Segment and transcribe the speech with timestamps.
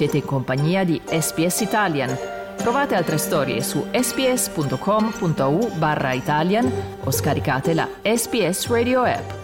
[0.00, 2.16] Siete in compagnia di SPS Italian.
[2.56, 6.72] Trovate altre storie su sps.com.au barra Italian
[7.04, 9.40] o scaricate la SPS Radio app.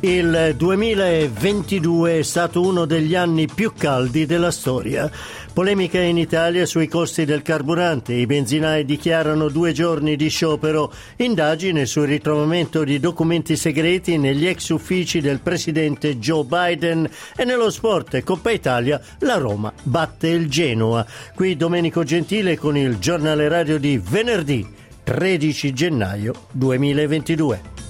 [0.00, 5.10] Il 2022 è stato uno degli anni più caldi della storia.
[5.56, 8.12] Polemica in Italia sui costi del carburante.
[8.12, 10.92] I benzinai dichiarano due giorni di sciopero.
[11.16, 17.08] Indagine sul ritrovamento di documenti segreti negli ex uffici del presidente Joe Biden.
[17.34, 21.06] E nello sport, Coppa Italia, la Roma batte il Genoa.
[21.34, 24.68] Qui Domenico Gentile con il giornale radio di venerdì
[25.04, 27.85] 13 gennaio 2022.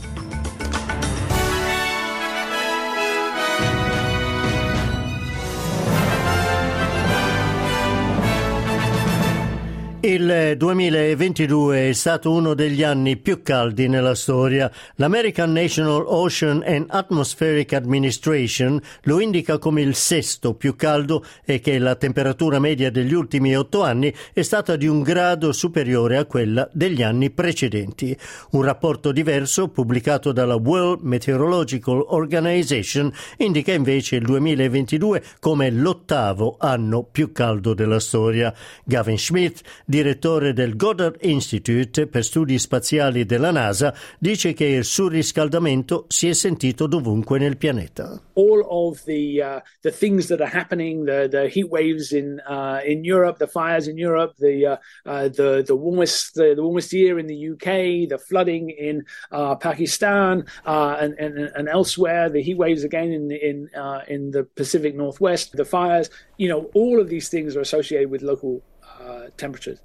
[10.56, 14.72] Il 2022 è stato uno degli anni più caldi nella storia.
[14.94, 21.78] L'American National Ocean and Atmospheric Administration lo indica come il sesto più caldo e che
[21.78, 26.66] la temperatura media degli ultimi otto anni è stata di un grado superiore a quella
[26.72, 28.16] degli anni precedenti.
[28.52, 37.02] Un rapporto diverso pubblicato dalla World Meteorological Organization indica invece il 2022 come l'ottavo anno
[37.02, 38.54] più caldo della storia.
[38.84, 46.04] Gavin Schmidt direttore del Goddard Institute per studi spaziali della NASA, dice che il surriscaldamento
[46.08, 48.20] si è sentito dovunque nel pianeta.
[48.34, 52.80] All of the uh, the things that are happening, the the heat waves in uh,
[52.84, 56.92] in Europe, the fires in Europe, the uh, uh the the warmest the, the, warmest
[56.92, 62.42] year in the UK, the flooding in uh, Pakistan uh, and, and and elsewhere, the
[62.42, 63.68] heat waves again in in
[64.08, 66.10] in the Pacific Northwest, the fires.
[66.36, 68.62] You know, all of these things are associated with local
[69.00, 69.80] uh, temperatures.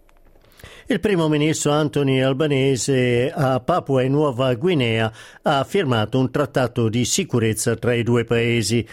[0.88, 5.12] Il primo ministro Anthony Albanese a Papua e Nuova Guinea
[5.44, 8.86] ha firmato un trattato di sicurezza tra i due paesi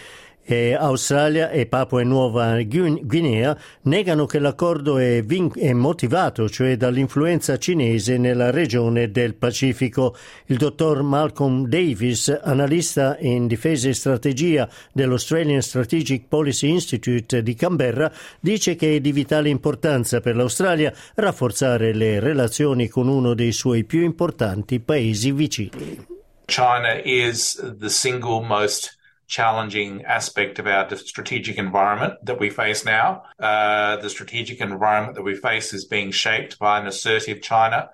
[0.50, 7.58] e Australia e Papua Nuova Guinea negano che l'accordo è, vin- è, motivato, cioè dall'influenza
[7.58, 10.16] cinese nella regione del Pacifico.
[10.46, 18.10] Il dottor Malcolm Davis, analista in difesa e strategia dell'Australian Strategic Policy Institute di Canberra,
[18.40, 23.84] dice che è di vitale importanza per l'Australia rafforzare le relazioni con uno dei suoi
[23.84, 26.06] più importanti paesi vicini.
[26.46, 28.97] China is the single most
[29.28, 33.22] challenging aspect of our strategic environment that we face now.
[33.38, 37.90] Uh, the strategic environment that we face is being shaped by an assertive China.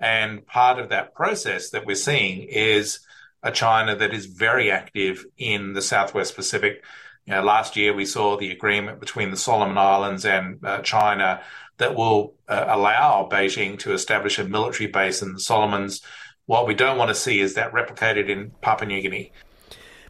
[0.00, 3.00] And part of that process that we're seeing is
[3.42, 6.82] a China that is very active in the Southwest Pacific.
[7.26, 11.42] You know, last year we saw the agreement between the Solomon Islands and uh, China
[11.76, 16.00] that will uh, allow Beijing to establish a military base in the Solomons.
[16.46, 19.32] What we don't want to see is that replicated in Papua New Guinea.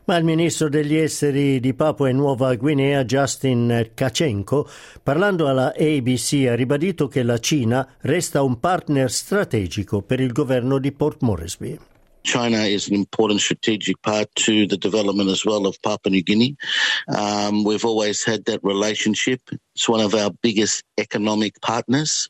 [0.09, 4.67] Ma il ministro degli esteri di Papua e Nuova Guinea, Justin Kachenko,
[5.03, 10.79] parlando alla ABC, ha ribadito che la Cina resta un partner strategico per il governo
[10.79, 11.79] di Port Moresby.
[12.29, 16.59] China is an important strategic part to the development as well of Papua New Guinea.
[17.17, 19.41] Um, we've always had that relationship.
[19.75, 22.29] It's one of our biggest economic partners,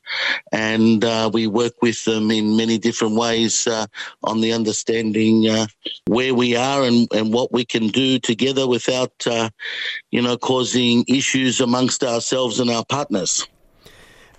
[0.53, 3.87] and uh, we work with them in many different ways uh,
[4.23, 5.67] on the understanding uh,
[6.07, 9.49] where we are and, and what we can do together without, uh,
[10.11, 13.45] you know, causing issues amongst ourselves and our partners.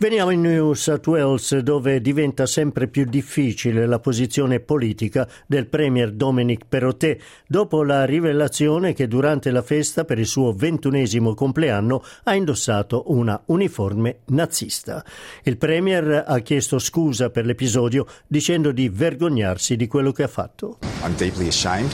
[0.01, 6.11] Veniamo in New South Wales dove diventa sempre più difficile la posizione politica del Premier
[6.13, 12.35] Dominic Perrottet dopo la rivelazione che durante la festa per il suo ventunesimo compleanno ha
[12.35, 15.05] indossato una uniforme nazista.
[15.43, 20.79] Il Premier ha chiesto scusa per l'episodio dicendo di vergognarsi di quello che ha fatto.
[21.05, 21.93] I'm deeply ashamed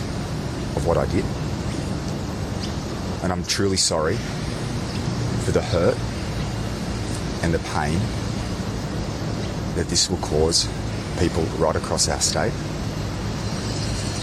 [0.74, 1.24] of what I did
[3.22, 4.14] and I'm truly sorry
[5.42, 6.15] for the hurt
[7.42, 7.98] and the pain
[9.76, 10.68] that this will cause
[11.18, 12.52] people right across our state,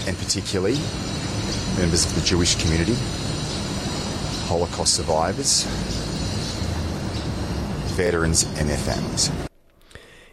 [0.06, 0.78] and particularly
[1.78, 2.96] members of the Jewish community,
[4.46, 5.64] Holocaust survivors,
[7.96, 9.30] veterans, and their families.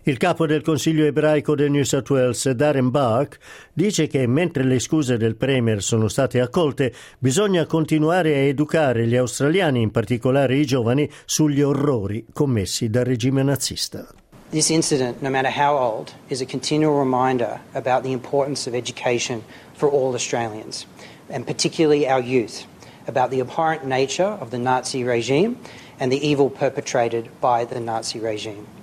[0.03, 3.37] Il capo del Consiglio ebraico del New South Wales, Darren Bark,
[3.71, 9.15] dice che mentre le scuse del Premier sono state accolte, bisogna continuare a educare gli
[9.15, 14.07] australiani, in particolare i giovani, sugli orrori commessi dal regime nazista.
[14.49, 19.43] This incident, no matter how old, is a continual reminder about the importance of education
[19.73, 20.87] for all Australians,
[21.29, 22.65] and particularly our youth,
[23.05, 25.57] about the abhorrent nature of the Nazi regime
[25.99, 28.80] and the evil perpetrated by the Nazi regime.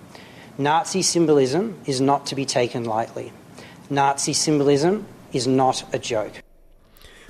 [0.60, 3.32] Nazi symbolism is not to be taken lightly.
[3.88, 6.43] Nazi symbolism is not a joke.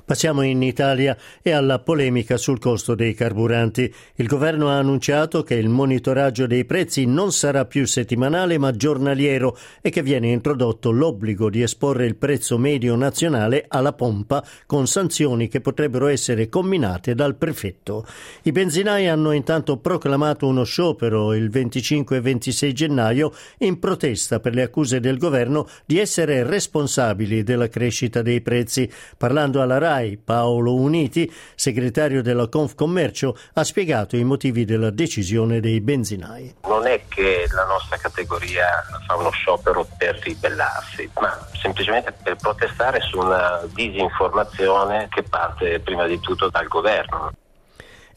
[0.09, 3.93] Passiamo in Italia e alla polemica sul costo dei carburanti.
[4.15, 9.55] Il governo ha annunciato che il monitoraggio dei prezzi non sarà più settimanale ma giornaliero
[9.83, 15.47] e che viene introdotto l'obbligo di esporre il prezzo medio nazionale alla pompa con sanzioni
[15.47, 18.03] che potrebbero essere comminate dal prefetto.
[18.41, 24.55] I benzinai hanno intanto proclamato uno sciopero il 25 e 26 gennaio in protesta per
[24.55, 28.91] le accuse del governo di essere responsabili della crescita dei prezzi.
[29.15, 35.59] Parlando alla RAI RAI Paolo Uniti, segretario della Confcommercio, ha spiegato i motivi della decisione
[35.59, 36.55] dei benzinai.
[36.63, 38.67] Non è che la nostra categoria
[39.05, 46.07] fa uno sciopero per ribellarsi, ma semplicemente per protestare su una disinformazione che parte prima
[46.07, 47.31] di tutto dal governo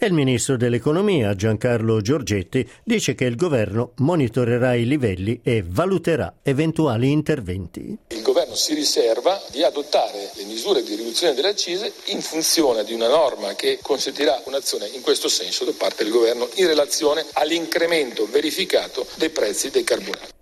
[0.03, 6.39] e il ministro dell'economia Giancarlo Giorgetti dice che il governo monitorerà i livelli e valuterà
[6.43, 7.97] eventuali interventi.
[8.09, 12.93] Il governo si riserva di adottare le misure di riduzione delle accise in funzione di
[12.93, 18.27] una norma che consentirà un'azione in questo senso da parte del governo in relazione all'incremento
[18.27, 20.42] verificato dei prezzi dei carburanti.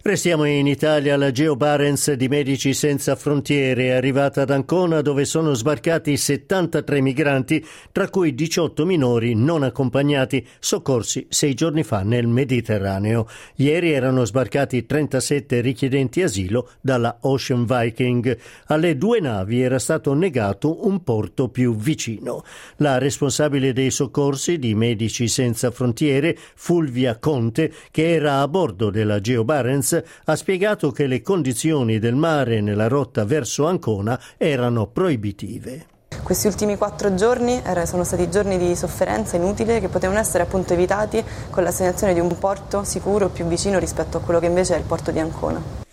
[0.00, 1.16] Restiamo in Italia.
[1.16, 7.66] La Geo Barents di Medici Senza Frontiere arrivata ad Ancona dove sono sbarcati 73 migranti,
[7.90, 13.26] tra cui 18 minori non accompagnati, soccorsi sei giorni fa nel Mediterraneo.
[13.56, 18.38] Ieri erano sbarcati 37 richiedenti asilo dalla Ocean Viking.
[18.66, 22.44] Alle due navi era stato negato un porto più vicino.
[22.76, 29.20] La responsabile dei soccorsi di Medici Senza Frontiere, Fulvia Conte, che era a bordo della
[29.20, 35.86] Geo Barents, ha spiegato che le condizioni del mare nella rotta verso Ancona erano proibitive.
[36.22, 41.22] Questi ultimi quattro giorni sono stati giorni di sofferenza inutile che potevano essere appunto evitati
[41.50, 44.84] con l'assegnazione di un porto sicuro più vicino rispetto a quello che invece è il
[44.84, 45.86] porto di Ancona.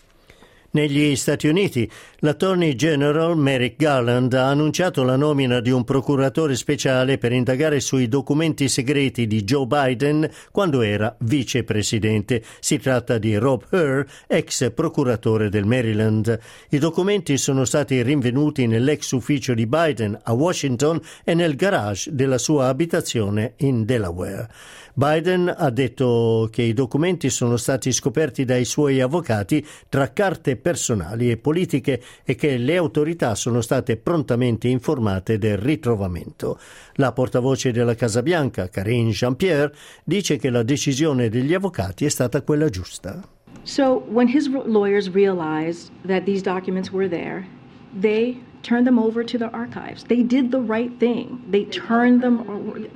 [0.76, 7.18] Negli Stati Uniti, l'Attorney General Merrick Garland ha annunciato la nomina di un procuratore speciale
[7.18, 12.44] per indagare sui documenti segreti di Joe Biden quando era vicepresidente.
[12.60, 16.38] Si tratta di Rob Hur, ex procuratore del Maryland.
[16.72, 22.38] I documenti sono stati rinvenuti nell'ex ufficio di Biden a Washington e nel garage della
[22.38, 24.50] sua abitazione in Delaware.
[24.98, 31.30] Biden ha detto che i documenti sono stati scoperti dai suoi avvocati tra carte personali
[31.30, 36.58] e politiche e che le autorità sono state prontamente informate del ritrovamento.
[36.94, 39.72] La portavoce della Casa Bianca, Karine Jean-Pierre,
[40.04, 43.22] dice che la decisione degli avvocati è stata quella giusta.
[43.62, 47.46] So, when his lawyers realized that these documents were there,
[47.94, 50.04] they turned them over to the archives.
[50.08, 51.44] They did the right thing.
[51.48, 52.90] They turned them over.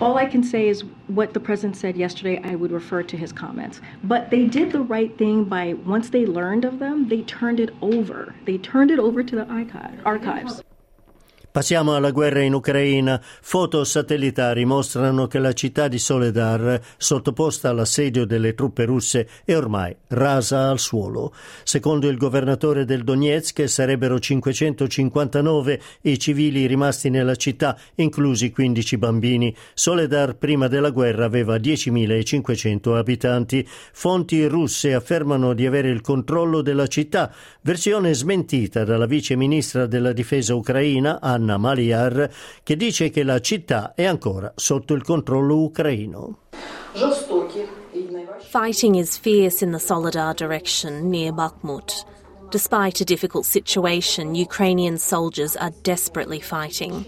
[0.00, 3.32] All I can say is what the president said yesterday, I would refer to his
[3.32, 3.80] comments.
[4.04, 7.74] But they did the right thing by, once they learned of them, they turned it
[7.80, 8.34] over.
[8.44, 9.46] They turned it over to the
[10.04, 10.62] archives.
[11.56, 13.18] Passiamo alla guerra in Ucraina.
[13.40, 19.96] Foto satellitari mostrano che la città di Soledar, sottoposta all'assedio delle truppe russe, è ormai
[20.08, 21.32] rasa al suolo.
[21.64, 29.56] Secondo il governatore del Donetsk sarebbero 559 i civili rimasti nella città, inclusi 15 bambini.
[29.72, 33.66] Soledar prima della guerra aveva 10.500 abitanti.
[33.66, 37.32] Fonti russe affermano di avere il controllo della città,
[37.62, 42.28] versione smentita dalla vice ministra della difesa ucraina Anna Anna Maliar,
[42.64, 46.38] che dice che la città è ancora sotto il controllo ucraino.
[48.50, 52.04] Fighting is fierce in the Soledar direction near Bakhmut.
[52.50, 57.04] Despite a difficult situation, Ukrainian soldiers are desperately fighting.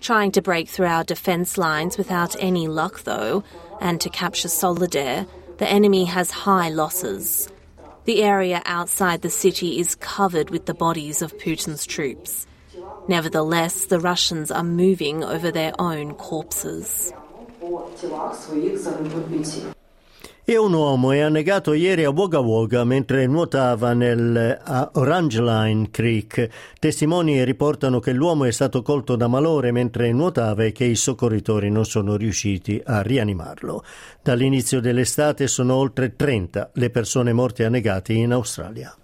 [0.00, 3.42] Trying to break through our defence lines without any luck, though,
[3.80, 5.26] and to capture Soledar,
[5.58, 7.48] the enemy has high losses.
[8.04, 12.46] The area outside the city is covered with the bodies of Putin's troops.
[13.06, 17.12] Nevertheless, the Russians are moving over their own corpses.
[20.46, 24.58] E un uomo è annegato ieri a Wogga Wogga mentre nuotava nel
[24.92, 26.48] Orange Line Creek.
[26.78, 31.70] Testimoni riportano che l'uomo è stato colto da malore mentre nuotava e che i soccorritori
[31.70, 33.84] non sono riusciti a rianimarlo.
[34.22, 38.96] Dall'inizio dell'estate sono oltre 30 le persone morte annegate in Australia.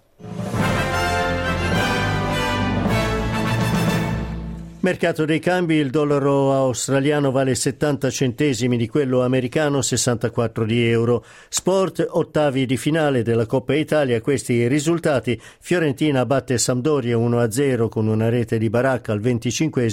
[4.83, 11.23] Mercato dei cambi, il dollaro australiano vale 70 centesimi di quello americano, 64 di euro.
[11.49, 15.39] Sport, ottavi di finale della Coppa Italia, questi i risultati.
[15.59, 19.85] Fiorentina batte Sampdoria 1-0 con una rete di Baracca al 25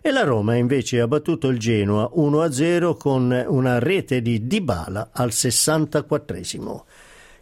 [0.00, 5.30] e la Roma invece ha battuto il Genoa 1-0 con una rete di Dybala al
[5.30, 6.34] 64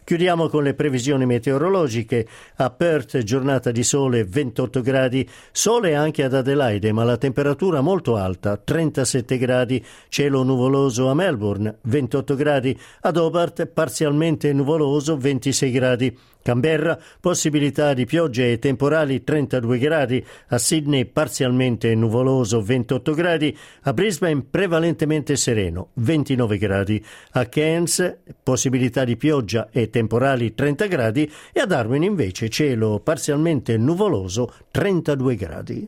[0.05, 2.27] Chiudiamo con le previsioni meteorologiche.
[2.57, 8.17] A Perth giornata di sole 28 gradi, sole anche ad Adelaide, ma la temperatura molto
[8.17, 16.17] alta 37 gradi, cielo nuvoloso a Melbourne 28 gradi, ad Hobart parzialmente nuvoloso 26 gradi.
[16.43, 23.93] Canberra, possibilità di piogge e temporali 32 gradi, a Sydney parzialmente nuvoloso 28 gradi, a
[23.93, 31.59] Brisbane prevalentemente sereno 29 gradi, a Cairns possibilità di pioggia e temporali 30 gradi e
[31.59, 35.87] a Darwin invece cielo parzialmente nuvoloso 32 gradi.